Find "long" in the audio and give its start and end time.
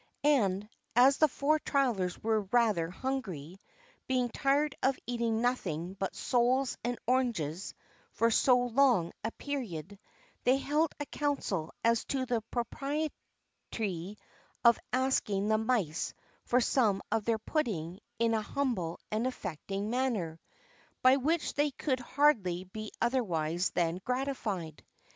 8.57-9.11